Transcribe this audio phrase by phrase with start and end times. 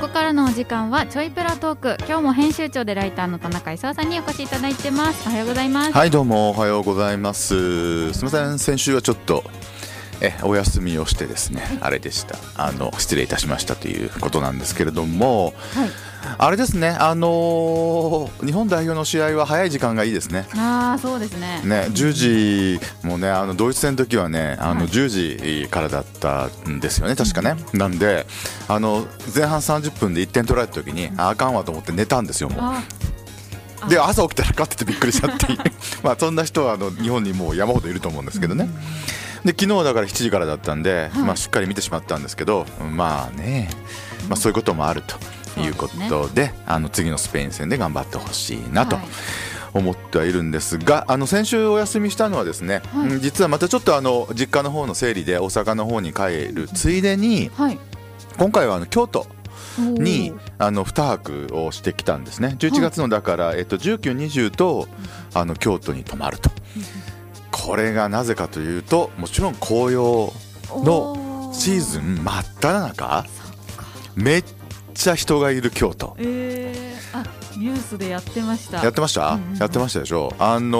[0.00, 1.96] こからのお時間はちょいプラトーク。
[2.06, 5.28] 今日も編集長でライターの田中勲さんにお越しいただいてます。
[5.28, 5.92] おはようございます。
[5.92, 8.12] はいどうもおはようございます。
[8.12, 9.42] すみません先週はちょっと
[10.20, 12.36] えお休みをしてですね、あれでした。
[12.56, 15.90] あの失礼いたしましたということなんですけれども、はい
[16.38, 20.46] あれですねあのー日本代表の試合は早い時間がいいですね。
[20.56, 21.60] ああそうですね。
[21.64, 24.88] ね、10時もねあのドイツ戦の時はねあのはい。
[24.88, 25.08] 10
[25.64, 28.26] 時からだったんですよね確かね、なんで
[28.68, 33.90] あの前半30分で1点取られた時にああかんわと思って寝たんですよもう。
[33.90, 35.46] で朝起きたら勝っててびっくりしたって。
[36.02, 38.68] まあそんな人はあの日本にもう山ほどいると思うんですけどね、
[39.44, 43.70] で昨日はだから7時からだったんで、まあ、しっかり見てしまったんですけどまあね、
[44.28, 45.16] まあ、そういうこともあると
[45.60, 48.96] いうことであの次のスペイン戦で頑張ってほしいなと。
[48.96, 49.06] はい。
[49.74, 53.10] 思ってはいるんですがあの先週お休みしたのはですね、はい。
[53.10, 57.78] うん実はまたちょっとあの実家の方の整理で大阪の方に帰るついでにはい。
[58.38, 59.26] 今回はあの京都
[59.78, 62.56] にあの2泊をしてきたんですね。
[62.58, 64.88] 11月のだから、えっと、1920と
[65.34, 66.50] あの京都に泊まると。
[67.50, 70.32] これがなぜかというともちろん紅葉
[70.70, 73.26] のシーズン真っ只中
[74.14, 74.44] めっ
[74.96, 76.16] ちゃ人がいる京都。
[76.18, 76.85] えー、
[77.56, 78.82] ニュースでやってました。
[78.82, 79.58] やってました、うんうんうん。
[79.58, 80.32] やってましたでしょ？
[80.38, 80.78] あの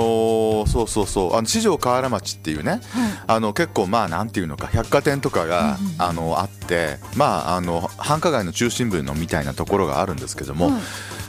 [0.64, 1.34] ーそうそうそう。
[1.34, 2.70] あの四条河原町っていうね。
[2.70, 2.80] はい。
[3.26, 10.82] あの結構まあなんていうのか百貨店とかが、うんうんあのあってまああの繁華街の中心部のみたいなところがあるんですけども、はい。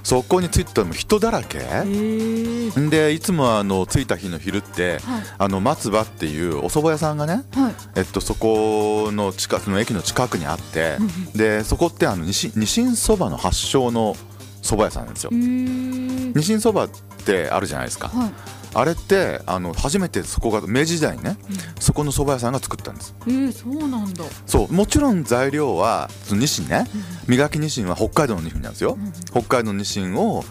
[0.03, 5.21] そこに着いたらもう人だらけ、えー、でいつもあの着いた日の昼って、はい。
[5.37, 7.73] あの松葉っていうお蕎麦屋さんがね、はい。
[7.97, 10.97] えっと、そこの近くの駅の近くにあって
[11.35, 14.15] でそこってあのニシニシンそばの発祥の
[14.67, 15.29] 蕎麦屋さんなんですよ。
[15.33, 15.35] え。
[15.35, 16.89] ー、ニシンそばっ
[17.25, 18.31] てあるじゃないですか、はい。
[18.73, 21.37] あれってあの初めてそこが明治時代にね、
[21.79, 23.15] そこの蕎麦屋さんが作ったんです。
[23.25, 24.23] えー、そうなんだ。
[24.45, 26.85] そうもちろん材料はそのニシンね
[27.27, 28.97] 磨きニシンは北海道のニシンなんですよ、
[29.31, 30.43] 北海道のニシンを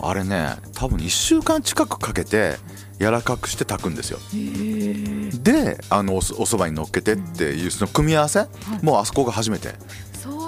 [0.00, 2.56] あれね多分1週間近くかけて
[2.98, 4.18] 柔らかくして炊くんですよ。
[4.32, 8.46] えー、であのおそお蕎麦に乗っけてっていうその組み合わせ、
[8.82, 9.74] もうあそこが初めて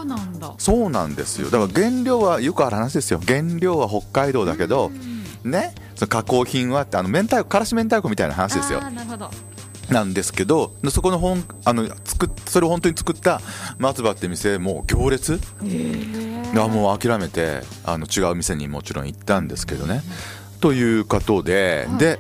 [0.05, 0.55] そうなんだ。
[0.59, 1.51] そうなんですよ。
[1.51, 3.21] だから原料はよくある話ですよ。
[3.27, 4.91] 原料は北海道だけど、
[5.43, 8.81] ねその加工品はってあの明太子からし明太子みたいな話ですよ。
[8.81, 9.31] なるほど。
[9.91, 13.41] なんですけどでそこの本あの作っそれを本当に作った
[13.79, 15.39] 松葉って店もう行列？
[15.63, 20.03] えー、がもう諦めてあの違う店にもちろん行ったんですけどね。
[20.65, 21.99] ということで、はい。
[21.99, 22.19] で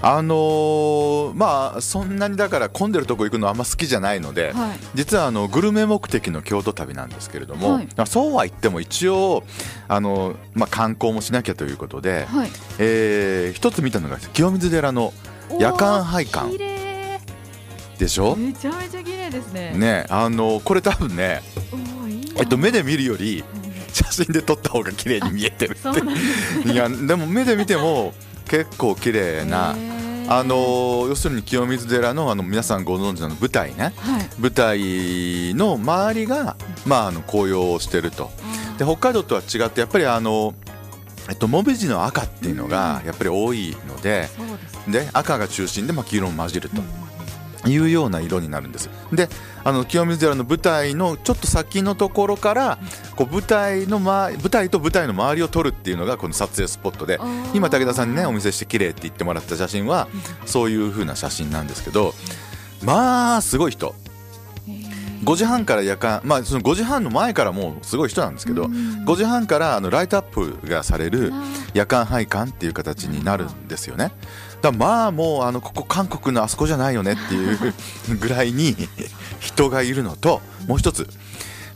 [0.00, 4.78] あのーまあそんなにだから混んでるとこ行くのあんま好きじゃないので、はい。
[4.94, 7.88] 実はあのグルメ目的の京都旅なんですけれども、はい。
[7.96, 9.42] まあそうは言っても一応
[9.88, 12.50] あの、まあ、観光もしなきゃということで、はい。
[12.78, 15.12] えー一つ見たのが清水寺の
[15.58, 17.20] 夜間拝綺観麗。
[17.98, 19.72] でしょ、めちゃめちゃ綺麗ですね。
[19.76, 21.42] ねあのこれ多分ね、
[22.36, 23.44] えっと、目で見るより
[23.92, 28.14] 写真で撮った方が綺麗に見えてるそうなんですねいやでも目で見ても
[28.46, 29.76] 結構綺麗な、
[30.28, 33.92] あの要するに清水寺のあの皆さんご存知の舞台ね。
[33.96, 34.28] はい。
[34.40, 38.30] 舞台の周りが、まあ、あの紅葉をしてると。
[38.78, 40.54] で北海道とは違ってやっぱりあの、
[41.28, 44.28] えっと、もみじの赤っていうのがやっぱり多いので。
[44.88, 46.82] で赤が中心で、まあ、黄色も混じると。
[47.66, 48.90] いうような色になるんです。
[49.12, 49.28] で
[49.62, 52.78] あの清水寺の舞台のちょっと先のところから
[53.16, 57.20] こう舞台の、ま、舞台と舞台の周りを撮るっていうのがこの撮影スポットで。
[57.52, 60.08] 今武田さんにねお見せして綺麗って言ってもらった写真は
[60.46, 62.14] そういう風な写真なんですけど
[62.82, 63.94] まあすごい人。
[64.68, 65.24] へー。
[65.24, 69.04] 5時半から夜間まあその5時半の前からもうすごい人なんですけどうん。
[69.04, 71.44] 5時半からあのライトアップがされるあ
[71.74, 74.12] 夜間拝観っていう形になるんですよね。
[74.62, 77.74] だまあもうあのここ韓国のあそこじゃないよねっていう
[78.18, 78.76] ぐらいに
[79.40, 81.08] 人がいるのともう一つ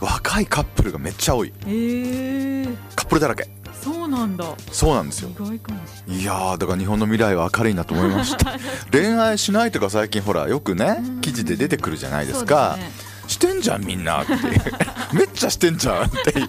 [0.00, 1.52] 若いカップルがめっちゃ多い。
[1.66, 2.76] へー。
[2.94, 3.48] カップルだらけ。
[3.80, 4.44] そうなんだ。
[4.70, 5.30] そうなんですよ。
[5.30, 6.24] 意外かもしい。
[6.24, 8.52] やーだから日本の未来は明るいなと思いました。
[8.92, 12.76] 恋愛しないとか最近ほらよくね記事で出てくるじゃないですか。
[12.78, 14.32] そうしてんじゃんみんなって。
[15.12, 16.48] めっちゃしてんじゃんっていう。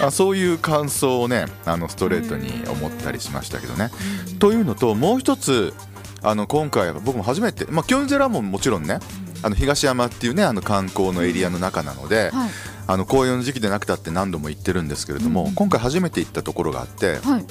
[0.04, 3.90] あそういう感想をねあのストレートに思ったりしましたけどね。
[4.38, 5.74] というのともう一つ
[6.22, 8.98] あの今回僕も初めて、まあ、キョンゼラももちろんね
[9.42, 12.50] あの東山っていうねあの観光のエリアの中なので、はい。
[12.86, 17.44] あの紅葉の時期でなくたって何度も行ってるんですけれども、うん今回初めて行ったところがあってはい。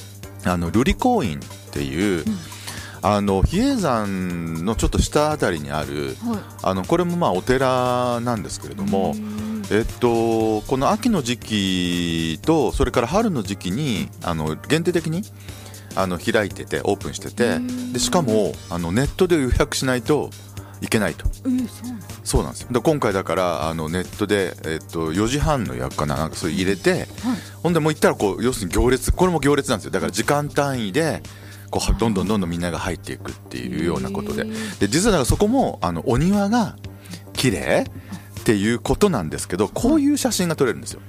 [0.45, 2.25] あの瑠璃光院っていう、
[3.01, 6.39] あの比叡山のちょっと下あたりにあるはい。
[6.63, 9.15] あのこれもまあお寺なんですけれども、
[9.71, 15.23] えっと、この秋の時期とそれから春の時期にあの限定的に
[15.95, 17.59] あの開いててオープンしてて
[17.93, 20.29] でしかもあのネットで予約しないと
[20.81, 21.25] いけないと。
[21.45, 22.07] えー、そうなんだ。
[22.23, 22.67] そうなんですよ。
[22.71, 27.07] で今回だからあのネットで、えっと4時半の予約かななんかそれ入れて、はい。
[27.63, 29.91] ほんでもう行ったらこう要するに行列これも行列なんですよ。
[29.91, 31.21] だから時間単位で
[31.69, 34.45] こうどんどんどんどんみんなが入っていくっていうようなことで。
[34.79, 36.75] で実はそこもあのお庭が
[37.33, 37.85] 綺麗
[38.39, 41.01] っていうことなんですけどこういう写真が撮れるんですよ。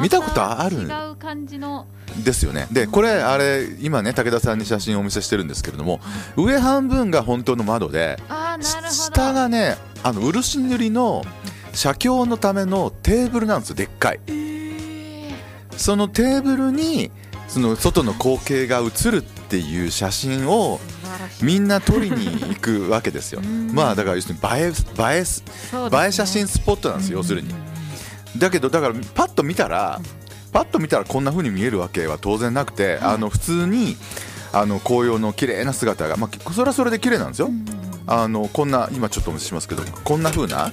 [0.00, 0.76] 見たことある？
[0.78, 1.86] 違う感じの。
[2.24, 2.66] ですよね。
[2.70, 6.00] でこれあれ今ね武田さんに写真をお見せしてるんですけれども
[6.36, 8.18] 上半分が本当の窓で
[8.90, 11.24] 下がねあの漆塗りの
[11.72, 14.20] 写経のためのテーブルなんですよでっかい。
[14.26, 15.32] えー。
[15.76, 17.10] そのテーブルに
[17.52, 20.80] その外の光景が映るっていう写真を
[21.42, 23.42] みんな撮りに行くわけですよ。
[23.44, 23.74] うん。
[23.74, 27.54] まあだから要するに映え映え映え写真スポットなんですよ要するに。
[28.38, 30.00] だけどだからパッと見たら
[30.50, 33.98] パッと見たらこんな風に見えるわけは当然なくて、あの普通に
[34.54, 37.50] あの紅葉の綺麗な姿が、まあ、それはそれで綺麗なんですよ、
[38.06, 40.70] あのこんな今ちょっとお見せしますけどこんな風な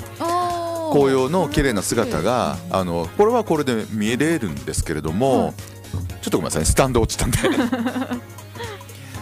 [0.93, 5.53] 紅葉の綺麗な姿があのこれはこれで見れるんですけれども、はい
[6.21, 7.37] ちょっとごめんなさいスタンド落ちたんで。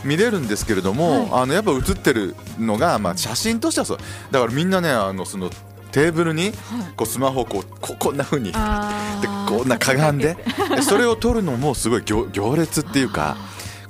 [0.05, 3.97] 見れるんですけれども、あのやっぱ映ってるのが、まあ、写真としてはそう。
[4.31, 5.49] だからみんなねあのその
[5.91, 6.53] テーブルにはい。
[6.95, 10.37] こうスマホをこうここんな風にあでーこんなかがんで。
[10.75, 13.37] でそれを撮るのもすごい行行列っていうか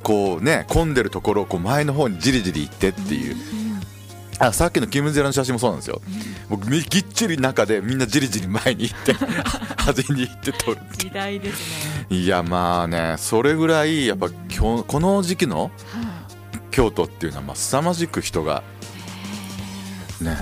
[0.01, 3.35] こうね混んでるところをこう前の方にじりじり行ってっていう
[4.39, 6.01] あさっきのキム・ゼラの写真もそうなんですよ。
[6.49, 9.13] 僕みぎっちり中でみんなじりじり前に行って
[9.77, 11.59] 端に行って撮る時代です
[12.09, 12.17] ね。
[12.17, 15.71] いやまあねそれぐらいやっぱ今日この時期のはい。
[16.69, 18.61] 京都っていうのはまあ凄まじく人が
[20.21, 20.37] ね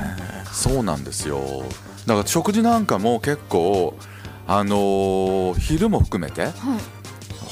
[0.52, 1.64] そうなんですよ。
[2.06, 3.98] だから食事なんかも結構
[4.48, 6.54] あのー昼も含めてはい。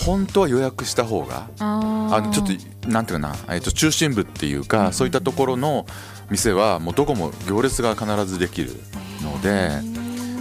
[0.06, 2.48] 本当は予約した方があのちょっ
[2.81, 5.86] となんていうかな、えっと中心部っていうか、そういったところの
[6.34, 8.72] 店はもうどこも行列が必ずできる
[9.22, 9.94] ので。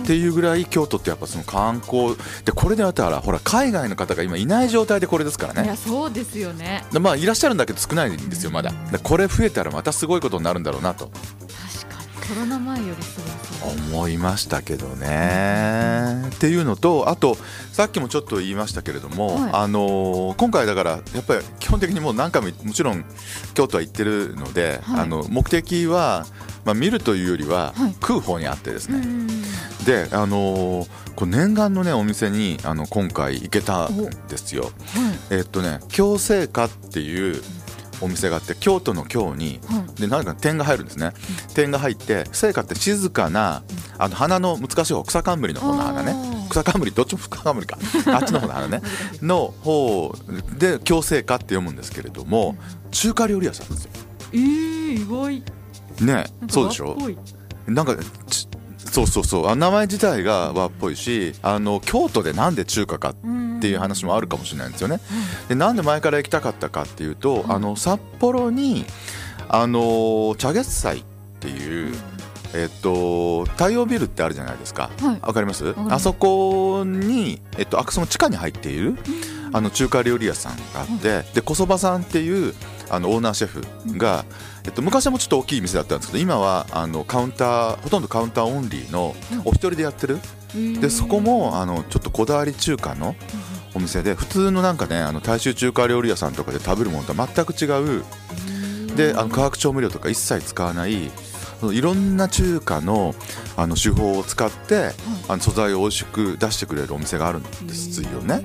[0.02, 5.62] っていうぐらい京都ってやっぱその観光でこれであったらほら海外の方が今いない状態でこれですからね。
[5.62, 6.84] いやそうですよね。
[6.92, 8.72] でまあいらっしゃるんだけど少ないんですよまだ。
[8.90, 11.12] でこれ増えたらまたすごいことになるんだろうなと
[12.28, 16.24] コロナ前よりすごいそう思いましたけどね。
[16.34, 17.36] っていうのとあと
[17.72, 19.50] さっきもちょっと言いましたけれども、はい。
[19.52, 23.04] あのー今回だからやっぱり基本的にもう何回ももちろん
[23.54, 25.00] 京都は行ってるので、はい。
[25.00, 26.26] あの目的は、
[26.64, 27.92] まあ、見るというよりははい。
[27.94, 29.26] 食う方にあってですね、うん
[29.84, 33.96] であのーこう念願のねお店にあの今回行けたん
[34.28, 34.64] ですよ。
[34.64, 34.72] はい。
[35.30, 37.42] えっとね京製菓っていう
[38.02, 40.00] お店があって京都の京にはい。
[40.00, 41.12] で何か点が入るんですね、
[41.54, 43.62] 点が入って聖火って静かな
[43.98, 46.14] あの花の難しい方草冠の方の花ね。
[46.50, 47.78] 草冠どっちも草冠か。
[48.14, 48.82] あっちの方の花ね。
[49.22, 50.14] の方
[50.58, 52.56] で京聖火って読むんですけれども
[52.90, 53.90] 中華料理屋さんですよ。
[54.32, 55.42] えー、意
[56.00, 56.04] 外。
[56.04, 56.96] ねそうでしょ？
[57.66, 57.96] なんか
[58.28, 58.48] ち
[58.90, 59.48] そうそうそう。
[59.48, 63.26] あ名前自体が和っぽいしあの京都でなんで中華かって
[63.68, 65.00] いう話もあるかもしれないんですよね。
[65.48, 68.84] でなんで前から行きたかったかっていうと、あの札幌に
[69.48, 71.04] あの茶月祭っ
[71.40, 71.94] ていう、
[72.54, 74.90] えっと、太陽ビルってあるじゃないですか。
[75.00, 75.20] はい。
[75.20, 75.74] わかります？
[75.90, 78.96] あそこに、えっと、あその地下に入っている
[79.52, 82.54] あの中華料理屋さんがあって、で小そばさんっていう
[82.90, 83.62] あのオーナーシェフ
[83.98, 84.24] が、
[84.64, 90.18] えっと、昔はもうちょっと大きい店だったんですけど今はあのカウンターほとんどカウンターオンリーのお一人でやってる。
[90.80, 93.16] でそこもあのちょっとこだわり中華の
[93.74, 98.04] お店で普通のなんかねあの大衆中華料理屋さんとかで食べるものとは全く違う。
[98.96, 101.10] であの化学調味料とか一切使わない
[101.62, 103.14] いろんな中華の
[103.56, 104.90] あの手法を使って
[105.28, 108.42] あの素材を美味しく出してくれるお店があるんですよね。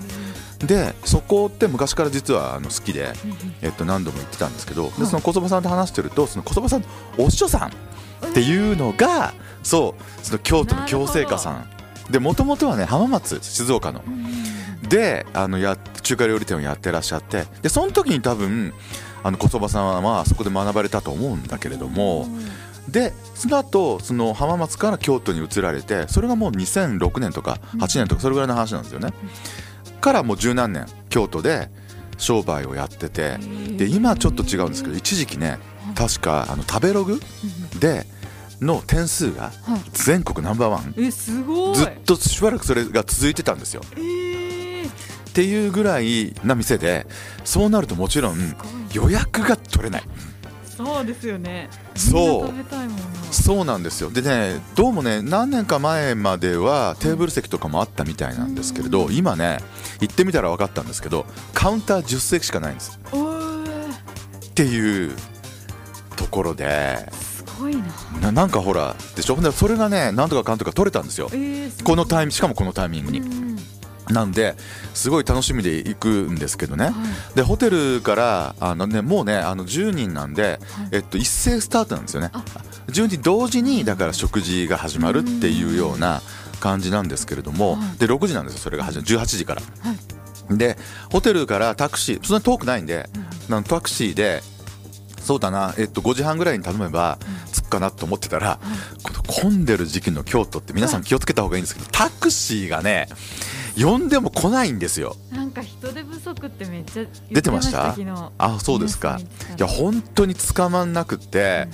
[0.60, 3.14] でそこって昔から実はあの好きで、
[3.62, 6.88] えっと、何度も行ってたんですけどでその小そばさんと話してるとその小そばさんの
[7.20, 11.70] お師匠さんっていうのがそうその京都の京製菓さん。
[12.10, 14.02] でもともとはね浜松静岡の
[14.90, 18.74] であのや中華料理店をやってらっしゃってでその時に多分
[19.24, 22.28] あの小そばさんはまあそこで学ばれたと思うんだけれども
[22.88, 29.12] でその後その浜松から京都に移られてそれがもう2006年とか8年とかそれぐらいの話なんですよね。
[30.00, 31.70] からもう十何年京都で
[32.18, 33.38] 商売をやってて
[33.78, 35.60] で今はちょっと違うんですけど一時期ね
[35.96, 37.20] 確かあの食べログ
[37.80, 38.06] で
[38.62, 39.82] の点数がはい。
[39.92, 40.96] 全国ナンバーワン。
[40.98, 41.76] えすごい。
[41.76, 43.82] ずっとしばらくそれが続いてたんですよ。
[43.96, 44.27] えー、
[45.38, 47.06] っていうぐらいな店で
[47.46, 48.56] そうなるともちろん
[48.92, 50.04] 予約が取れない。
[50.66, 51.70] そうですよね。
[51.94, 52.54] そう。
[53.32, 54.10] そうなんですよ。
[54.10, 59.60] でねどうもね何年か前まではテーブル席とかもあったみたいなんですけれど今ね
[60.02, 63.00] 行ってみたら分かったんですけどカウンター10席しかないんです。
[64.44, 65.16] っていう
[66.16, 66.98] ところで。
[67.14, 67.84] すごいな。
[68.22, 69.36] ななんかほらでしょ？
[69.40, 71.30] でそれがねなんとかかんとか取れたんですよ。
[71.32, 73.20] えー、このタイミしかもこのタイミングに。
[73.20, 73.57] うん
[74.10, 74.56] なんで
[74.94, 76.86] すごい楽しみで行くんですけどね。
[76.86, 76.94] はい。
[77.36, 80.60] でホテルからあの、ね、もうねあの10人なんで、
[80.92, 82.30] えっと、一斉スタートなんですよね。
[82.34, 82.44] あ。
[82.88, 86.22] 10人同時にだから食事が始まるっていうような
[86.60, 88.00] 感じなんですけれどもはい。
[88.00, 89.10] で6時なんですよそれが始まる。
[89.10, 89.62] 18時から。
[89.62, 89.94] は
[90.54, 90.58] い。
[90.58, 90.78] で
[91.12, 93.10] ホテルからタクシーそんな遠くないんで
[93.50, 94.42] なんタクシーで
[95.28, 97.20] そうだな、えっと、5時半ぐらいに頼めば
[97.54, 98.62] 着くかなと思ってたら、
[99.04, 103.10] この混んでる時期の京都って皆さん気をつけた方がいいんですけど、タクシーがね
[103.80, 105.16] 呼んでも来ないんですよ。
[105.32, 107.96] なんか人手不足ってめっちゃ出てました？
[108.38, 109.20] あそうですか。
[109.20, 111.68] いや本当に捕まんなくって、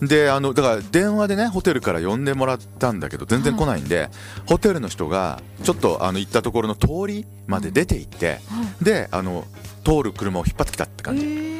[0.00, 4.08] であのだから電話でねホテルから呼んでもらったんだけど全然来ないんで、
[4.46, 8.38] ホテルの人がちょっとあの行ったところの通りまで出て行って、は
[8.80, 8.84] い。
[8.84, 9.44] であの
[9.84, 11.59] 通る車を引っ張ってきたって感じ、えー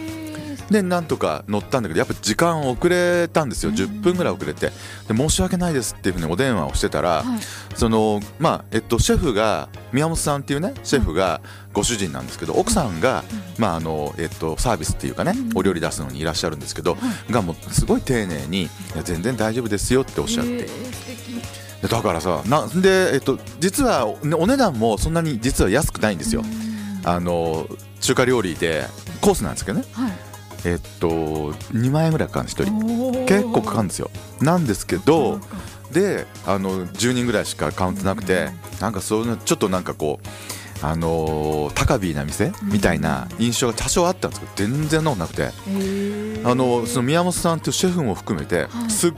[0.70, 3.72] でなんとか乗ったんだけどやっぱ時間遅れたんですよ。
[3.72, 4.70] 10分ぐらい遅れて。
[5.08, 7.40] で申し訳ないですっていうふうにお電話をしてたら、はい。
[7.76, 11.40] そのまあえっとシェフが宮本さんっていうねシェフが
[11.72, 13.24] ご主人なんですけど奥さんが、
[13.58, 16.96] まああのえっとサービスっていうかねお料理出すのにいらっしゃるんですけど、
[17.30, 20.68] がもうすごい丁寧にいや全然大丈夫ですよっておっしゃって、
[21.88, 26.44] だからさなんでえっと実はおお値段もそんなに実は安くないんですよ。
[27.02, 27.66] あの
[28.00, 28.84] 中華料理で
[29.20, 29.84] コースなんですけどね。
[29.92, 30.29] はい
[30.64, 34.10] えっと2万円ぐらいかかるんです1人結構かかるんですよ。
[34.40, 35.40] なんですけど
[35.92, 38.50] であの10人ぐらいしかカウントなくて
[38.80, 40.26] なんかそういうのちょっとなんかこう
[40.82, 45.42] あのー高ビーな店みたいな印象が多少あったんですけど全然なことなくて。
[45.42, 46.48] えー。
[46.48, 48.90] あのその宮本さんというシェフも含めてはい。
[48.90, 49.12] すっ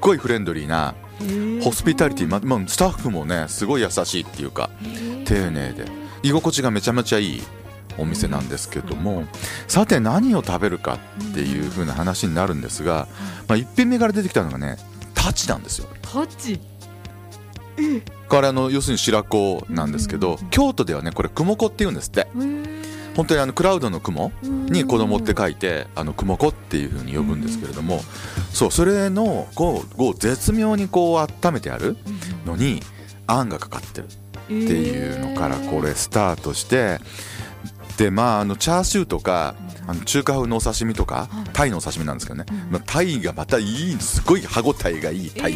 [0.00, 1.62] ごいフレンドリーなえー。
[1.62, 5.24] ホスピタリティままあスタッフもねすごい優しいっていうかえー。
[5.26, 5.86] 丁寧で。
[6.22, 7.42] 居心地がめちゃめちゃいい
[7.98, 9.24] お店なんですけども
[9.68, 10.98] さて何を食べるか
[11.30, 13.08] っていう風な話になるんですが、
[13.48, 14.76] まあ、1品目から出てきたのがね
[15.14, 15.88] タチなんですよ。
[16.02, 16.60] タッチ
[18.28, 22.28] これあの要するに白子なんですけど京都ではねこれ雲子っていうんですって。
[22.34, 22.96] えー。
[23.16, 28.00] 本当にあのクラウドの雲に子供ってい書いてあの雲子っていう風に呼ぶんですけれども
[28.52, 31.96] そうそれのこう絶妙にこう温めてある
[32.44, 32.80] のに
[33.26, 34.08] あんがかかってるっ
[34.48, 36.98] ていうのからこれスタートして
[37.96, 39.54] でまああのチャーシューとか
[39.86, 45.54] あの中華風のお刺身とかタイのお刺身なんですけどね、まあ、タイがまたいいすごい歯ごたえがいいタイ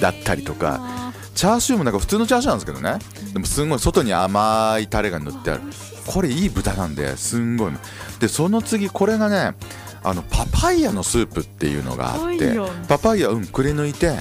[0.00, 2.98] だったりとかチャーシューもなんか普通のチャーシューなんですけどね。
[3.32, 5.62] でもすんごい外に甘いタレが塗ってある。
[6.08, 7.72] これいい豚なんですんごい
[8.18, 9.54] でその次これがね
[10.02, 14.16] あのパパイヤのスープっていうのがあってパパイヤパパイヤうんくり抜いて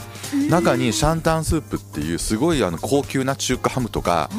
[0.49, 4.29] 中にシャンタンスープっていうすごいあの高級な中華ハムとか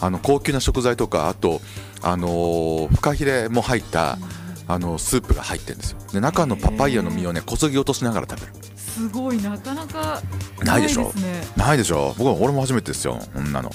[0.00, 1.60] あの高級な食材とかあと
[2.02, 4.18] あのーフカヒレも入った
[4.66, 5.98] あのスープが入ってるんですよ。
[6.12, 8.52] で中のパパイヤの実をねこそぎ落としながら食べる。
[8.76, 10.22] すごいなかなか
[10.62, 11.12] ないでしょ？
[11.56, 12.14] ないでしょ？
[12.16, 13.70] 僕は俺も初めてですよこんなの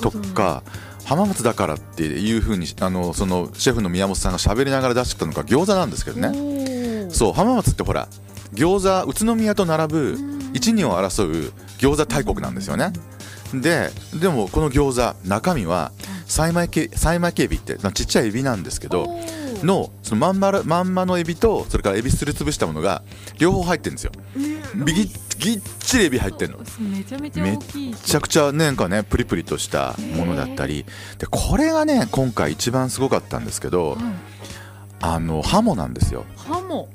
[0.00, 0.62] とか
[1.04, 7.10] 浜松だからっていうふうにあのそのシェフの宮本さんが喋りながら出してきたのが餃子なんですけどね。
[7.10, 8.06] そう浜松ってほら
[8.54, 10.18] 餃子宇都宮と並ぶ
[10.54, 12.92] 一二を争う餃子大国なんですよね。
[13.52, 15.90] ででもこの餃子中身は
[16.30, 19.08] 幸巻き幸巻きエビってまあちっちゃいエビなんですけど
[19.64, 23.02] のそのまんまるまんまのエビとそれからエビすりつぶしたものが
[23.38, 24.12] 両方入ってるんですよ。
[24.36, 25.08] えーぎっ
[25.38, 26.58] ぎっちりエビ入ってるの。
[26.78, 30.86] めちゃめちゃめっ大きいちゃくちゃねなんかねプリプリとしたものだったり。
[31.18, 33.98] でこれがね今回一番すごかったんですけどはい。
[35.02, 36.24] あのハモなんですよ。
[36.36, 36.88] ハモ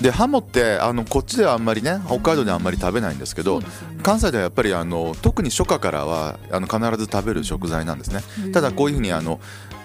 [0.00, 3.66] でハモってあのこっちではあんまりね北海道ではあんまり食べないんですけどね。
[4.02, 8.52] 関西ではやっぱりあの特に初夏からはあの必ず食べる食材なんですね。
[8.52, 9.40] ただこういうふうにあの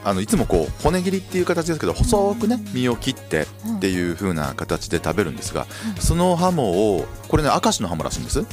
[0.06, 5.66] あのいつもこう骨切りっていう形ですけど細くね身を切ってっていう風な形で食べるんですが
[6.00, 8.46] そのハモをこれね明石のハモらしいんです。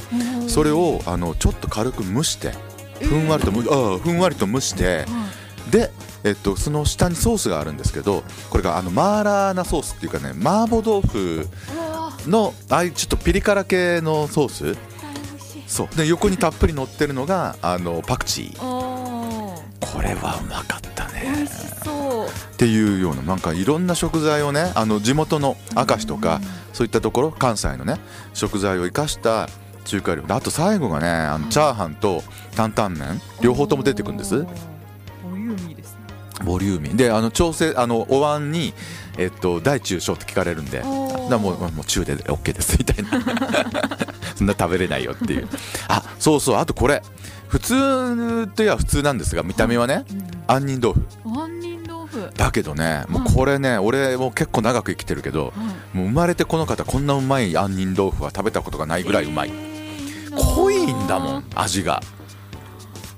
[0.47, 2.53] それをあのちょっと軽く蒸して
[3.01, 5.05] ふんわりとあふんわりと蒸して
[5.71, 5.91] で、
[6.23, 11.47] えっと、その下にソースがあるんですけどこれがあのマーラーなソースっていうかね麻婆豆腐
[12.27, 14.77] のああいうちょっとピリ辛系のソース。
[15.67, 15.95] そう。
[15.95, 18.57] で横にたっぷり乗ってるのがあのパクチー。
[18.59, 21.23] これはうまかったね。
[21.35, 22.27] 美味しそう。
[22.27, 26.39] っていうようななんかいろんな食材をねあの地元の明石とか
[26.71, 27.99] そういったところ関西のね
[28.33, 29.49] 食材を生かした
[29.85, 30.33] 中華料理。
[30.33, 32.23] あと最後がねあのチャーハンと
[32.55, 33.19] 担々麺。
[33.41, 34.45] 両方とも出てくるんです
[36.43, 36.95] ボリューミー。
[36.95, 38.73] であの調整あのお椀に、
[39.17, 40.85] えっと、大中小って聞かれるんでだ
[41.37, 43.11] もうもう中で OK ですみたいな。
[44.35, 45.47] そんな食べれないよっていう。
[45.87, 47.01] あそうそうあとこれ。
[47.47, 50.05] 普通といえば普通なんですが見た目はね
[50.47, 51.05] 杏仁豆腐。
[51.23, 52.31] 杏仁豆腐。
[52.35, 55.53] だけどねもうこれね、俺も結構長く生きてるけど、
[55.93, 59.51] もう生まれてこの方こんなうまい杏仁豆腐は食べたことがないぐらいうまい、
[60.35, 62.01] 濃いんだもん味が。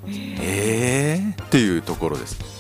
[0.08, 2.55] えー、っていうところです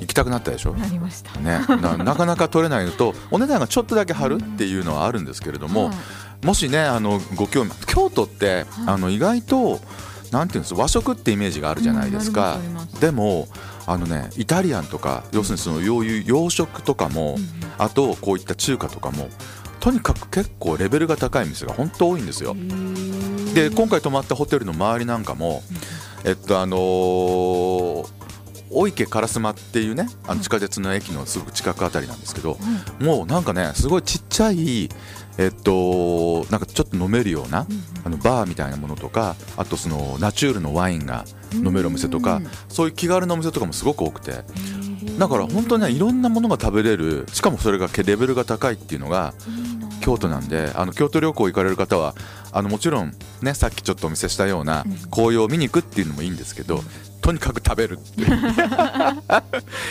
[0.00, 0.74] 行きたくなったでしょ？
[0.74, 1.38] なりました。
[1.40, 5.90] ね、な なかなか取れないのとお値段がちょっとだけ張るっていうのはあるんですけれども、
[6.44, 9.80] もしねあのご興味京都って、あの意外と
[10.32, 12.58] なんていうんです和食ってイメージがあるじゃないですか、
[13.00, 13.48] でも
[13.86, 17.38] あのねイタリアンとか要するにその洋油洋食とかも、
[17.78, 19.28] あとこういった中華とかも
[19.80, 22.54] とにかく結構レベルが高い店が本当多いんですよ。
[23.54, 25.62] で今回泊まったホテルの周りなんかも、
[26.24, 28.15] えっとあのー
[28.70, 32.58] 大池烏丸っていうねあの地下鉄の駅のすぐ近くあたりなんですけど、
[33.00, 34.88] もうなんかねすごいちっちゃい
[35.38, 37.66] えっとなんかちょっと飲めるような、
[38.04, 44.44] あのバーみたいなものとかあとそのナチュールのワインが飲めるお店とか、そういう気軽なお店とかもすごく多くて。
[45.18, 49.32] だから本当にねいろんなものが食べれるしかもそれがレベルが高いっていうのが
[50.00, 52.14] 京都なんであの京都旅行行かれる方は
[52.52, 56.80] あのもちろんねさっきちょっとお見せしたような紅葉を見に行くっていうのもいいんですけど、
[57.26, 58.00] とにかく食べるっ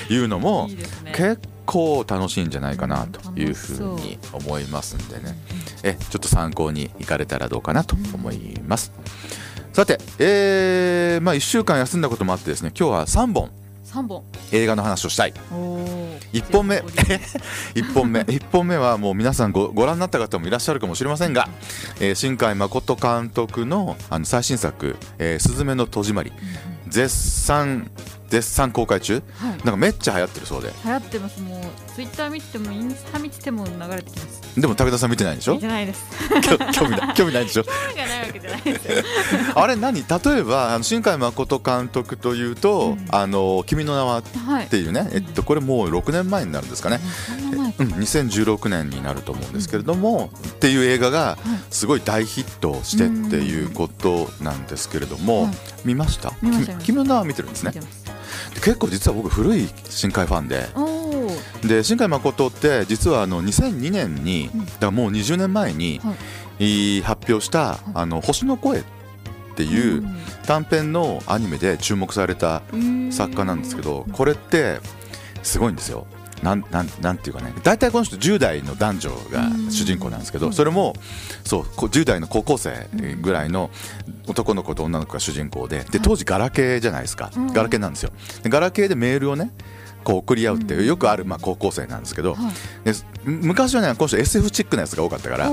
[0.08, 0.28] ていう。
[0.30, 0.70] のも
[1.14, 5.38] 結構楽しいんじゃないかなというふうに思いますんでね。
[5.84, 8.94] えちょっと参考に行かれたらどうかなと思います。
[9.74, 13.52] さて、えーまあ、1週間休んだこともあってですね今日は3本。
[13.84, 14.24] 三本。
[14.54, 15.34] 映画の話をしたい。
[15.52, 16.78] おお1本目。
[16.78, 18.22] 1 本目。
[18.32, 21.50] 1本目はもう皆さんごご覧になった方もいらっしゃるかもしれませんが、
[22.00, 26.32] えー新海誠監督のあの最新作「えーすずめの戸締まり」
[26.88, 27.90] 絶賛
[28.30, 29.22] 絶賛公開中？
[29.38, 29.50] はい。
[29.52, 30.72] なんかめっちゃ流行ってるそうで。
[30.84, 31.42] 流行ってます。
[31.42, 31.62] もう
[31.94, 34.60] ツイッター見ててもインスタ見てても流れてきます。
[34.60, 35.56] でも武田さん見てないんでしょ？
[35.56, 36.04] 見てないです。
[36.42, 37.64] 興興味ない興味ないんでしょ？
[37.66, 38.86] 興味がないわけじゃないです。
[38.92, 39.04] よ
[39.56, 40.04] あれ何？
[40.08, 47.00] 例えばあの新海誠監督というとうん「あの君の名は」っはいていうね、えっと、これもう6年前になるんですかね、
[47.80, 51.38] うん、2016年になると思うんですけれども、っていう映画が
[51.70, 55.54] すごい大ヒットしてっていうことなんですけれども、はい。
[55.84, 56.32] 見ました？
[56.42, 57.74] 見ました君君の名は見てるんですね
[58.56, 60.68] 結構実は僕古い新海ファンで。
[61.64, 64.66] で新海誠って実はあの2002年に、うん。
[64.80, 66.02] だもう20年前に、
[66.60, 66.98] い。
[66.98, 68.84] い発表した「あの星の声」っ
[69.56, 70.04] ていう
[70.46, 72.62] 短編のアニメで注目された
[73.12, 74.80] 作家なんですけどこれって
[75.44, 76.08] すごいんですよ。
[76.44, 80.94] なんなんなんていうかね大体この人10代の男女が主人公なんですけどそれも
[81.44, 82.88] そうこ10代の高校生
[83.22, 83.70] ぐらいの
[84.28, 87.32] 男の子と女の子が主人公でで当時ガラケーじゃないですか。
[87.36, 87.48] うん。
[87.54, 88.12] ガラケーなんですよ。
[88.44, 89.52] でガラケーでメールをね
[90.06, 92.38] こう送り合うっていうよくあるまあ高校生なんですけど
[92.86, 92.94] で
[93.26, 95.50] 昔はねこの人 SF チックなやつが多かったから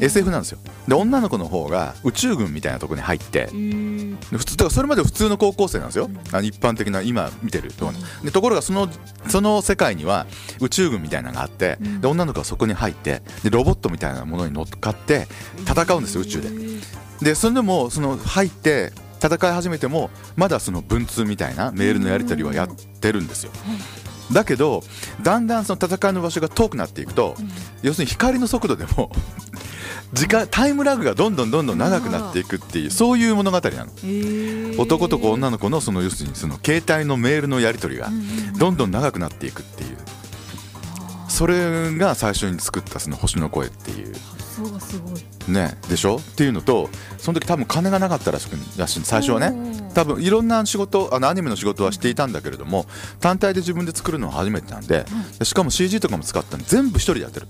[0.00, 0.58] SF なんですよ。
[0.88, 8.88] で女の子の方が宇宙軍みたいなところに入ってで普通だからそれまで普通の高校生なんですよ、あの一般的な今見てるところねでところがその
[9.28, 10.26] その世界には
[10.60, 16.48] 宇宙軍みたいなのがあって、で女の子がそこに入ってでロボットみたいなものに乗っかって戦うんですよ宇宙で。
[17.20, 22.68] でそれでもその入って戦い始めてもまだその文通みたいなメールのやり取りはやっ
[23.00, 23.52] てるんですよ。
[24.32, 24.82] だけど
[25.22, 27.34] だんだんその戦いの場所が遠くなっていくと、
[27.82, 29.10] 要するに光の速度でも
[30.12, 33.90] 時間タイムラグがどんどんどんどん長くなっていくっていうそういう物語なの。
[34.78, 38.10] 男と子女の子のその要するにその携帯のメールのやり取りが
[38.58, 39.96] どんどん長くなっていくっていう。
[41.28, 44.14] それが最初に作ったその星の声っていう
[44.60, 45.20] そうがすごい。
[45.52, 46.16] ねでしょ？
[46.16, 49.80] っていうのとその時多分金がなかったらしくらしい最初はね。
[49.94, 52.86] 多分いろんな仕事あのアニメの仕事はしていたんだけれども
[53.18, 55.04] 単体で自分で作るのは初めてなんで
[55.38, 57.48] でしかも CG とかも使ったんで全部一人でやってる。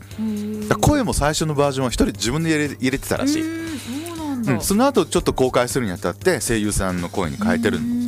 [0.80, 4.52] 声も最初のバージョンは一人で自分で入れ入れてたらしい、そうなんだ。
[4.54, 7.99] うん、その後ちょっと公開するにあたって声優さんの声に変えてるん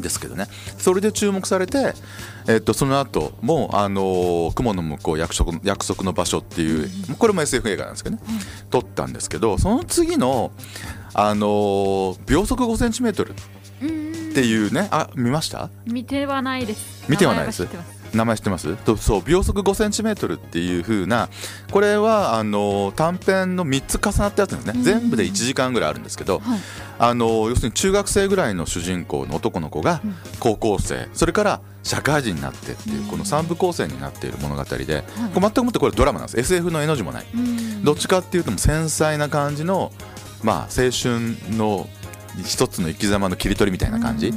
[0.00, 0.46] ですけどね。
[0.78, 1.94] それで注目されて、
[2.48, 8.22] えっとその後もあのー雲の向こう約束の約束の場所っていうこれも SF 映画なんですけどね。
[8.70, 10.50] 撮ったんですけどその次の
[11.14, 13.34] あのー秒速5センチメートルっ
[14.34, 15.70] ていうねあ見ました？
[15.86, 17.04] 見てはないです。
[17.08, 17.66] 見てはないです
[18.14, 18.76] 名前は知ってます？
[18.98, 21.28] そう秒速5センチメートルっていう風な
[21.70, 26.60] これはあの短編の3つ重なったやつですね、全部で1時間ぐらいあるんですけど、はい。
[26.98, 30.02] あの要するに中学生ぐらいの主人公の男の子が
[30.38, 36.54] 高校生それから社会人になってっていうこの3部構成になっている物語で、これ全くもってこれドラマなんです。
[36.54, 37.26] SF の絵の字もない、
[37.82, 39.92] どっちかっていうともう繊細な感じの
[40.42, 41.88] まあ青春の
[42.44, 44.32] 一つの生き様の切り取りみたいな感じ、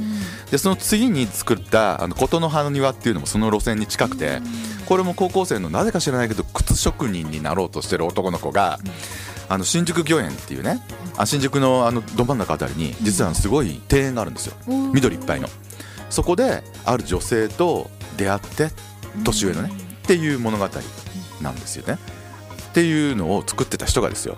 [0.50, 4.40] でその次に作った「あの琴の葉の庭」っていうのもその路線に近くて
[4.86, 8.78] これも高校生のなぜか知らないけど靴職人になろうとしてる男の子が、
[9.48, 10.80] あの新宿御苑っていうね
[11.16, 14.54] あ新宿のあのど真ん中あたりに実はすごい庭園があるんですよ。
[14.92, 15.48] 緑いっぱいの。
[16.10, 18.70] そこである女性と出会って
[19.24, 19.72] 年上のね
[20.04, 20.68] っていう物語
[21.40, 21.98] なんですよね。
[22.70, 24.36] っていうのを作ってた人がですよ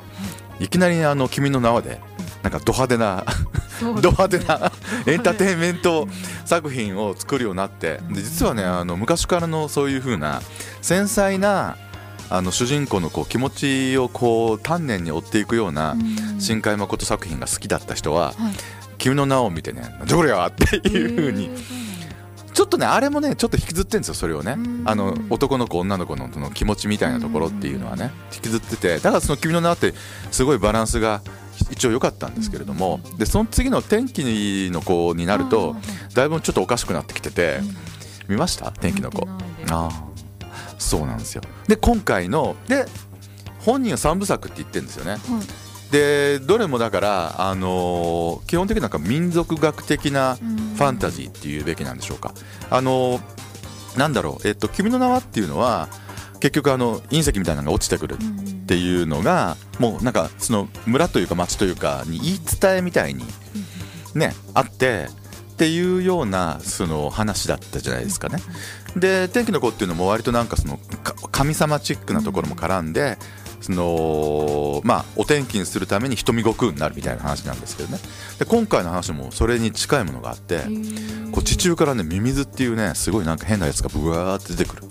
[0.60, 2.00] いきなりあの「君の名は」で
[2.42, 3.24] なんかド派手な
[4.00, 4.72] ド派手な
[5.06, 6.08] エンターテインメント
[6.44, 10.40] 作品を作るようになってで実はねあの昔からのそういう風な
[10.80, 11.76] 繊細な
[12.30, 15.96] あの主人公のこう気持ちをこう丹念に追っていくような
[16.38, 18.34] 新海誠作品が好きだった人は
[18.98, 21.50] 「君の名を見てね「なんじゃこりゃ!」っていう風に
[22.56, 24.56] ちょっとねあれもねちょっと引きずってるんですよそれをね。
[24.86, 28.94] あの男の子女の子のその気持ちみたいなところっていうのはね引きずってて。
[28.96, 29.92] だからその「君の名」って
[30.32, 31.20] すごいバランスが
[31.70, 33.00] 一応良かったんですけれども。
[33.18, 34.22] でその次の天気
[34.72, 35.76] の子になると
[36.14, 37.60] だいぶちょっとおかしくなってきてて。
[38.28, 38.72] 見ました？
[38.72, 39.28] 天気の子。
[39.70, 39.90] ああ。
[40.78, 41.42] そうなんですよ。
[41.68, 42.86] で今回ので
[43.60, 45.18] 本人は3部作って言ってるんですよね、
[45.90, 50.38] でどれもだから、あのー基本的になんか民族学的な
[50.76, 52.34] ファンタジーっていうべきなんでしょうか、
[52.70, 53.36] あのー
[53.96, 55.88] なんだろう、えっと「君の名は」っていうのは
[56.40, 63.24] 結局あの隕石みたいなのが落ちてくるっていうのがもうなんかその村というか町というかに言い伝えみたいに
[64.14, 65.08] ねあって
[65.52, 68.40] っていうようなその話だったじゃないですかね。
[68.96, 70.78] で天気の子っていうのも割となんかその
[71.32, 73.16] 神様チックなところも絡んで、
[73.66, 77.98] そのまあお天気にするために瞳悟空になるみたいな話なんですけどね。
[78.38, 80.60] で今回の話もそれに近いものがあって
[81.32, 84.82] こう地中からねミミズっていうねすごいなんか変なやつがブワーって出てくる。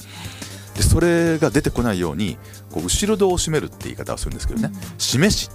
[0.75, 2.37] でそれが出てこないように
[2.69, 4.71] こう後ろ戸を閉めるって言い方をするんですけどね。
[4.97, 5.49] 示し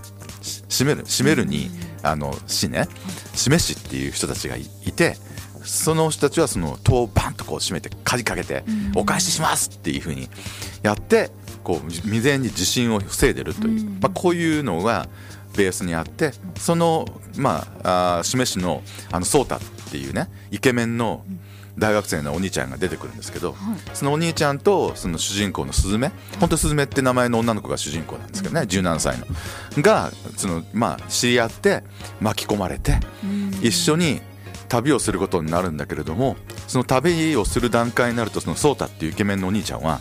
[0.70, 1.70] 閉める閉めるに
[2.02, 2.88] あの死ね。
[3.34, 5.18] 示しっていう人たちがいいて
[5.62, 10.30] その人たちはその戸をバンとこう閉めて鍵かけてお返ししますっていうふうに
[10.82, 11.30] やって
[11.62, 15.08] こう未然に地震を防いでるという、まあ、こういうのが
[15.56, 21.24] ベースにあってそのまああー示しのあのソータっていうねイケメンの
[21.78, 23.56] 大学生のお兄ちゃんが出てくるんですけど、
[23.94, 29.26] そのお兄ちゃんとその主人公のスズメ本当スズメって名前の女の子が主人公なんですけどね17歳の。
[29.78, 31.82] がそのまあ知り合って
[32.20, 32.98] 巻き込まれて
[33.62, 34.20] 一緒に
[34.68, 36.36] 旅をすることになるんだけれども
[36.68, 40.00] その旅をする段階になるとそのソータっていうイケメンのお兄ちゃんは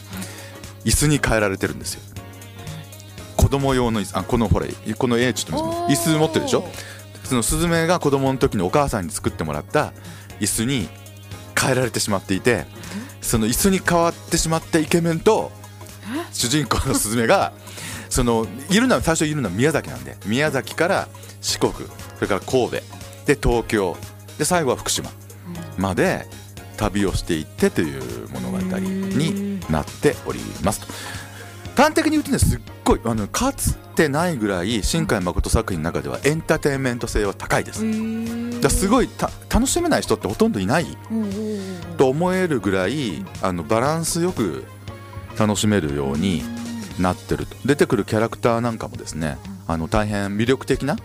[0.85, 2.01] 椅子に変えられてるんですよ。
[3.37, 4.17] 子供用の椅子。
[4.17, 6.63] あこのほらこの A ちょっと椅子持ってるでしょ？
[7.23, 9.93] そのスズメが子供の時にお母さんに作ってもらった
[10.39, 10.89] 椅子に
[11.59, 12.65] 変えられてしまっていて
[13.21, 15.51] その椅子に変わってしまったイケメンと
[16.31, 17.53] 主人公のスズメが
[18.09, 21.07] そのいるのは最初いるのは宮崎なんで宮崎から
[21.41, 21.81] 四国そ
[22.21, 22.71] れから神戸
[23.27, 23.95] で東京
[24.39, 25.11] で最後は福島
[25.77, 26.25] まで
[26.79, 30.87] 旅をしていってという物語になっておりますと。
[31.75, 37.83] 端的に言うとねすっごいあのかつてないぐらい新海誠作品の中ではエンターテインメント性は高いです。
[38.61, 40.85] だすごいた楽しめない人ってほとんどいない
[41.97, 44.65] と思えるぐらいあのバランスよく
[45.37, 46.43] 楽しめるように
[46.97, 47.55] なってると。
[47.65, 49.37] 出てくるキャラクターなんかもですね
[49.67, 50.97] あの大変魅力的な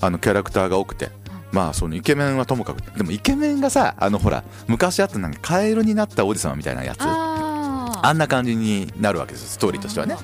[0.00, 1.10] あのキャラクターが多くて
[1.54, 10.16] まあそのイケメンはともかくでもイケメンがさあのほら昔あったなんかカエルになった王子様みたいなやつああんな感じになるわけですストーリーとしてはね。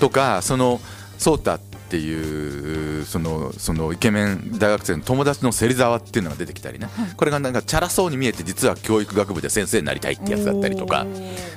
[0.00, 0.80] とかその
[1.18, 1.60] ソータっ
[1.92, 11.06] ていうそのそのイケメン大学生の友達の芹沢っていうのが出てきたりね、これがなんかチャラそうに見えて実は教育学部で先生になりたいってやつだったりとか。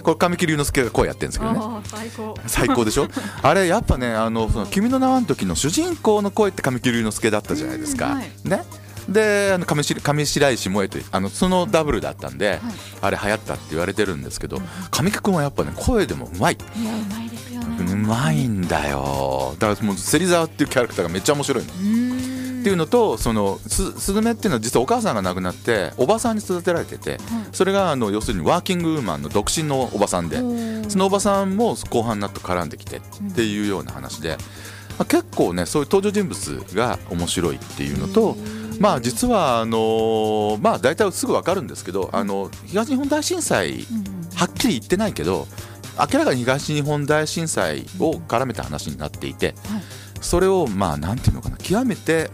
[0.03, 1.59] これ神木隆之介が声やってるんですけどね。
[1.85, 2.35] 最高。
[2.45, 3.07] 最高でしょ？
[3.41, 8.29] あれやっぱねあのその君の名はの時の主人公の声って神木隆之介だったじゃないですか、うんはい。
[8.43, 8.63] ね？
[9.09, 12.59] であの上白上白石萌えというあのそのダブルだったんで、
[13.01, 14.59] あれ流行ったって言われてるんですけど
[14.91, 16.57] 神木君はやっぱね声でもうまい。
[16.75, 17.93] いやうまいですよね。
[17.93, 19.55] うまいんだよ。
[19.59, 21.73] だからもう芹沢っていうキャラクターがめっちゃ面白いの、っ
[22.65, 27.19] ていうのとそのすスズメっていうのは実はお母さんが亡くなっておばさんに育てられてて、
[27.51, 30.37] それがあの要するにワーキングウーマンの独身のおばさんで、
[30.89, 33.01] そのおばさんも後半になって絡んできてっ
[33.35, 34.37] ていうような話で、
[34.97, 38.35] まあ、結構ねそういう登場人物が面白いっていうのと、
[38.79, 43.85] まあ実はあのーまあ大体すぐ分かるんですけどあの東日本大震災
[44.35, 45.47] はっきり言ってないけど
[45.97, 49.55] 明らかに東日本大震災を絡めた話になっていて、
[50.19, 52.29] それをまあなんていうのかな極めて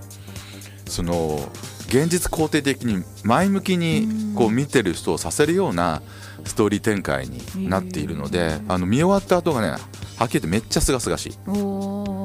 [0.87, 1.39] その
[1.87, 6.01] 現実肯定的に前向きにこう見てる人をさせるような
[6.45, 9.77] ストーリー展開になっているのであの見終わった後がねは
[10.25, 12.20] っきり言ってめっちゃ清々しい、おー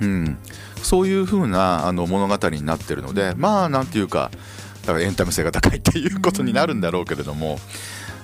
[0.00, 0.38] うん、
[0.82, 4.30] そういう風なあの物語になってるのでまあなんていうか
[4.82, 7.58] だからエンタメ性が高いっていうことになるんだろうけれども、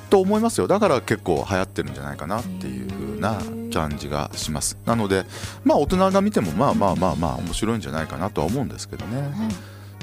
[0.09, 0.67] と思いますよ。
[0.67, 3.39] だから結構流行ってるんじゃないかなっていう風な
[3.73, 4.79] 感じがします。
[4.87, 5.25] なので
[5.65, 9.31] まあ大人が見てもまあまあまあまあ面白いんじゃないかなとは思うんですけどね、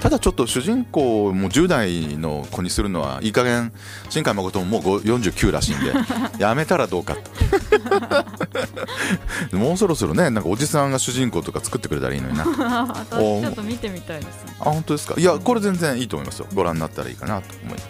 [0.03, 3.71] ただちょっと主人公も10代の子にするのはいい加減
[4.09, 5.93] 新海誠ももう49らしいんで
[6.43, 7.15] やめたらどうか
[9.49, 12.43] と もうそろそろねなんかおじさんが主人公とか作ってくれたらいいのにな。
[13.09, 14.43] 私ちょっと見てみたいです。
[14.43, 15.15] ねあ本当ですか？
[15.17, 16.39] いやこれ全然いいと思います。
[16.39, 17.87] よご覧になったらいいかなと思います。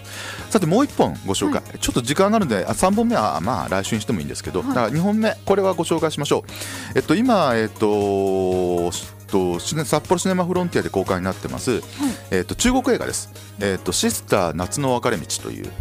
[0.52, 6.52] さてもう1本ご紹介、はい、ちょっと時間があるのであ3本目はまあ来週にしてもいいんですけど、はい、だから2本目これはご紹介しましょう。
[6.96, 8.92] えっと今えっと
[9.34, 11.82] と札幌シネマフロンティアで公開になってます、はい、
[12.30, 15.72] えー、と中国映画です、えーと「シスター夏の分かれ道」という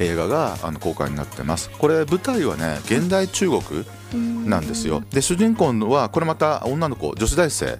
[0.00, 1.70] 映画があの公開になってます。
[1.70, 3.84] これ舞台はね現代中国
[4.48, 5.02] なんですよ。
[5.10, 7.78] で主人公はこれまた女の子女子大生、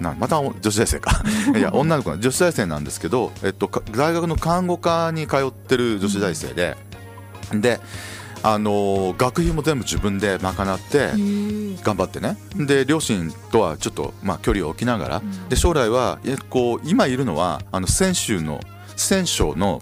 [0.00, 1.22] なまた女子大生か。
[1.56, 6.76] いや女の子女子大生なんですけど、えっと、大学の看護科に通ってる女子大生で、
[7.52, 7.80] で
[8.46, 11.12] あの学費も全部自分で賄って
[11.82, 12.36] 頑張ってね。
[12.54, 15.22] で両親とはちょっと、まあ、距離を置きながら。
[15.48, 16.18] で将来は
[16.50, 18.60] こう今いるのはあの泉州の
[18.96, 19.80] 四川省の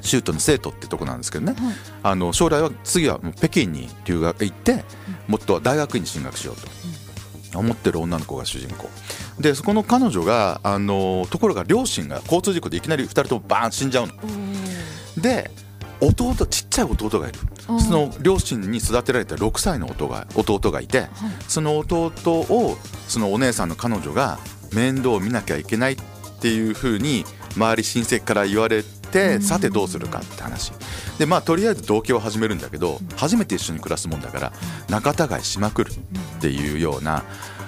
[0.00, 4.82] 州都の生徒ってとこなんですけどね、はい、あの将来は次はもう北京に留学行って
[5.28, 8.88] もっと大学院に進学しようと思ってる女の子が主人公。
[9.38, 14.14] でそこの彼女があのところが両親が交通事故でいきなり2人ともバーン死んじゃうの。
[15.20, 15.50] で
[16.06, 17.38] 弟ちっちゃい弟がいる。
[17.80, 21.10] その両親に育てられた6歳の弟が弟がいて、はい、
[21.48, 22.76] その弟を
[23.08, 24.38] そのお姉さんの彼女が
[24.74, 25.96] 面倒を見なきゃいけないっ
[26.40, 27.24] ていうふうに
[27.56, 30.72] 周り親戚から言われてさてどうするかって話。
[31.18, 34.52] でまあとりあえず同居を始めるんだけど初めて一緒に暮らすもんだから
[34.88, 37.22] 仲違いしまくるっていうような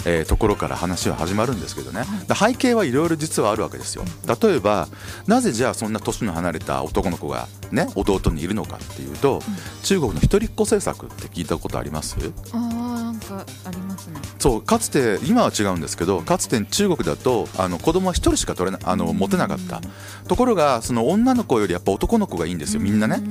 [0.08, 2.04] えー、ところから話は始まるんですけどね。
[2.32, 4.04] 背景はいろいろ実はあるわけですよ。
[4.40, 4.86] 例えば
[5.26, 9.40] なぜじゃあそんな年の離れた男の子がね弟にいるのかっていうと、
[9.82, 12.16] 中国の一人っ子政策って聞いたことあります？
[12.52, 12.95] あ
[13.30, 14.20] なんかありますね。
[14.38, 19.80] そうかつて今は違うんですけどかつて中国だとあの子供は一人しか取れなあの持てなかった。
[20.28, 23.22] ところがその女の子よりやっぱ男の子がいいんですよみんなね。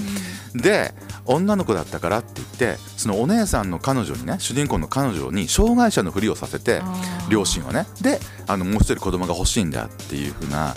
[0.53, 0.93] で
[1.25, 6.81] 女の子だったからって言ってそのお姉さんの彼女にね主人公の彼女に障害者のふりをさせて
[7.29, 7.85] 両親はね。
[8.01, 10.73] であのもう一人子供が欲しいんだっていうふうな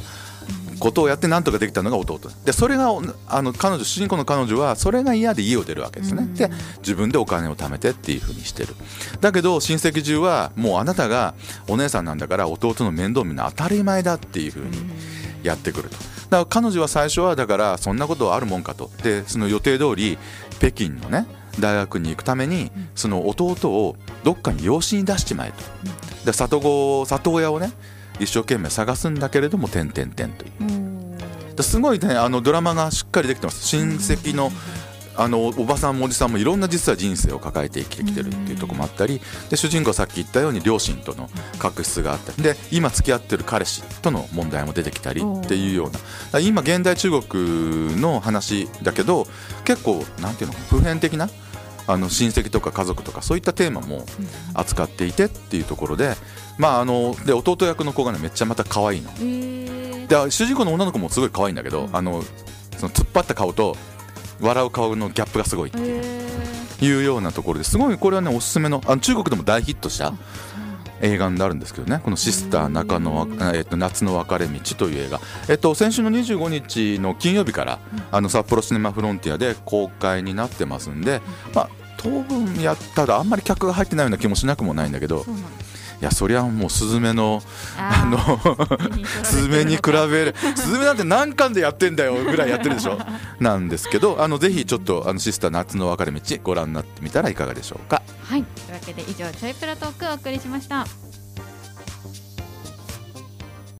[0.78, 2.20] ことをやってなんとかできたのが弟。
[2.44, 2.90] でそれが
[3.28, 8.74] あの彼女主人公の彼女はそれが嫌で家を出るわけですね、で自分でお金を貯めてっていうふうにしてる。
[9.20, 11.34] だけど親戚中はもうあなたが
[11.68, 14.78] お姉さんなんだから弟の面倒見るの当たり前だっていうふうに
[15.42, 15.96] やってくると。
[15.96, 18.90] だから彼女は最初はだからそんなことあるもんかと。
[19.02, 20.18] でその予定通り
[20.58, 21.26] 北京のね
[21.58, 25.56] 大学に行くためにその弟をどっかに養子に出しちまえと。
[26.24, 27.72] で里子里親をね
[28.18, 31.62] 一生懸命探すんだけれども点々点という。
[31.62, 33.66] すごいねあのドラマがしっかりできてます。
[33.66, 34.52] 親戚の
[35.16, 41.28] あのおばさんもおじさんもいろんな実は人生を抱えて生きてきてるっていうところもあったりで主人公さっき言ったように両親との
[41.58, 42.40] 確執があったり。
[42.40, 45.90] で今付き合ってる彼氏との問題も出てきたりっていうよう
[46.32, 46.38] な。
[46.38, 49.26] 今現代中国の話だけど
[49.64, 51.28] 結構なんていうの普遍的な
[51.88, 54.04] あの親戚とか家族とかそういったテーマも
[54.54, 56.14] 扱っていてっていうところで,、
[56.58, 59.10] まあ、あので弟役の子がねめっちゃまた可愛いの。
[59.16, 62.22] で主人公の女の子もすごい可愛いんだけど、あの
[62.78, 63.76] その突っ張った顔と
[64.40, 65.78] 笑う顔のギャップがすごいって
[66.84, 70.14] いうようなところですごいこれはねおすすめのあの中国でも大ヒットした
[71.00, 77.78] 映画になるんですけどねこの「シスター中の、えっと、夏の別れ道」という映画、えっと、先週の25日の金曜日から
[78.10, 81.20] あの札幌シネマフロンティアで公開になってますんで、
[81.54, 85.26] まあ、当分やったらあんまり客が入ってないような気もしなくもないんだけど。
[86.00, 87.42] いやそりゃもうスズメの
[87.76, 88.18] あの
[89.24, 92.96] スズメに比べるスズメなんて何巻でやってんだよぐらいやってるでしょ？
[93.40, 98.00] なんですけどあのぜひちょっとあのシスター夏の分かれ道ご覧になってみたらいかがでしょうか？
[98.22, 98.44] はい。
[98.44, 100.86] というわけで以上ちょいプラトークお送りしました